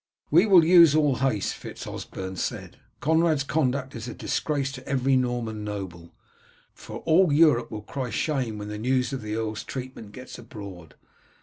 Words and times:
"We 0.31 0.47
will 0.47 0.65
use 0.65 0.95
all 0.95 1.17
haste," 1.17 1.53
Fitz 1.53 1.85
Osberne 1.85 2.35
said. 2.35 2.77
"Conrad's 3.01 3.43
conduct 3.43 3.95
is 3.95 4.07
a 4.07 4.15
disgrace 4.15 4.71
to 4.71 4.87
every 4.87 5.15
Norman 5.15 5.63
noble, 5.63 6.15
for 6.73 7.01
all 7.05 7.31
Europe 7.31 7.69
will 7.69 7.83
cry 7.83 8.09
shame 8.09 8.57
when 8.57 8.69
the 8.69 8.79
news 8.79 9.13
of 9.13 9.21
the 9.21 9.35
earl's 9.35 9.63
treatment 9.63 10.11
gets 10.11 10.39
abroad. 10.39 10.95